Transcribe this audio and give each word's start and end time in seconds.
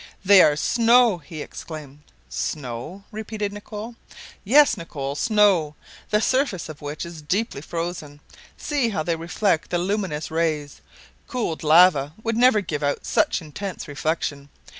"They 0.25 0.41
are 0.41 0.55
snow," 0.55 1.19
he 1.19 1.43
exclaimed. 1.43 1.99
"Snow?" 2.27 3.03
repeated 3.11 3.53
Nicholl. 3.53 3.93
"Yes, 4.43 4.75
Nicholl, 4.75 5.13
snow; 5.13 5.75
the 6.09 6.19
surface 6.21 6.69
of 6.69 6.81
which 6.81 7.05
is 7.05 7.21
deeply 7.21 7.61
frozen. 7.61 8.19
See 8.57 8.89
how 8.89 9.03
they 9.03 9.15
reflect 9.15 9.69
the 9.69 9.77
luminous 9.77 10.31
rays. 10.31 10.81
Cooled 11.27 11.61
lava 11.61 12.13
would 12.23 12.35
never 12.35 12.61
give 12.61 12.81
out 12.81 13.05
such 13.05 13.43
intense 13.43 13.87
reflection. 13.87 14.49